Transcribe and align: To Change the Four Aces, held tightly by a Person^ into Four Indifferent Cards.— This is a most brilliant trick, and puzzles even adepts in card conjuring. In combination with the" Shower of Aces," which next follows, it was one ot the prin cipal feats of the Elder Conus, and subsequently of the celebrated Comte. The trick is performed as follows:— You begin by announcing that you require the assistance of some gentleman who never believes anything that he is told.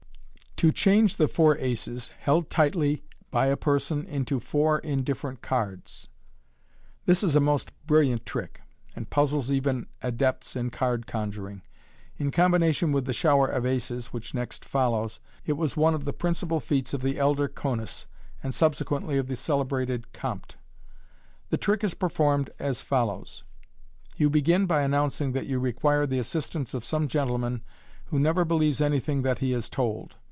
To 0.61 0.71
Change 0.71 1.15
the 1.15 1.27
Four 1.27 1.57
Aces, 1.57 2.09
held 2.19 2.51
tightly 2.51 3.01
by 3.31 3.47
a 3.47 3.57
Person^ 3.57 4.05
into 4.05 4.39
Four 4.39 4.77
Indifferent 4.77 5.41
Cards.— 5.41 6.07
This 7.07 7.23
is 7.23 7.35
a 7.35 7.39
most 7.39 7.71
brilliant 7.87 8.27
trick, 8.27 8.61
and 8.95 9.09
puzzles 9.09 9.49
even 9.49 9.87
adepts 10.03 10.55
in 10.55 10.69
card 10.69 11.07
conjuring. 11.07 11.63
In 12.19 12.29
combination 12.29 12.91
with 12.91 13.05
the" 13.05 13.13
Shower 13.21 13.47
of 13.47 13.65
Aces," 13.65 14.13
which 14.13 14.35
next 14.35 14.63
follows, 14.63 15.19
it 15.47 15.53
was 15.53 15.75
one 15.75 15.95
ot 15.95 16.05
the 16.05 16.13
prin 16.13 16.35
cipal 16.35 16.61
feats 16.61 16.93
of 16.93 17.01
the 17.01 17.17
Elder 17.17 17.47
Conus, 17.47 18.05
and 18.43 18.53
subsequently 18.53 19.17
of 19.17 19.25
the 19.25 19.35
celebrated 19.37 20.13
Comte. 20.13 20.57
The 21.49 21.57
trick 21.57 21.83
is 21.83 21.95
performed 21.95 22.51
as 22.59 22.81
follows:— 22.83 23.41
You 24.17 24.29
begin 24.29 24.67
by 24.67 24.83
announcing 24.83 25.31
that 25.31 25.47
you 25.47 25.59
require 25.59 26.05
the 26.05 26.19
assistance 26.19 26.75
of 26.75 26.85
some 26.85 27.07
gentleman 27.07 27.63
who 28.11 28.19
never 28.19 28.45
believes 28.45 28.79
anything 28.79 29.23
that 29.23 29.39
he 29.39 29.53
is 29.53 29.67
told. 29.67 30.17